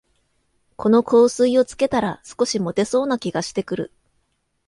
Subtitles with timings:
[0.77, 3.91] この香水をつけたら、少しもてそうな気がしてくる